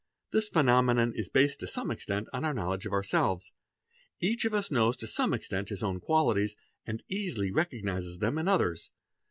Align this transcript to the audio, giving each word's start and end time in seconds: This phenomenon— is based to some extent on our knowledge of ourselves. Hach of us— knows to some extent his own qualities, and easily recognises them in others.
This 0.31 0.49
phenomenon— 0.49 1.13
is 1.15 1.29
based 1.29 1.59
to 1.59 1.67
some 1.67 1.91
extent 1.91 2.27
on 2.33 2.43
our 2.43 2.55
knowledge 2.55 2.87
of 2.87 2.91
ourselves. 2.91 3.51
Hach 4.19 4.45
of 4.45 4.53
us— 4.55 4.71
knows 4.71 4.97
to 4.97 5.05
some 5.05 5.31
extent 5.31 5.69
his 5.69 5.83
own 5.83 5.99
qualities, 5.99 6.55
and 6.87 7.03
easily 7.07 7.51
recognises 7.51 8.17
them 8.17 8.39
in 8.39 8.47
others. 8.47 8.89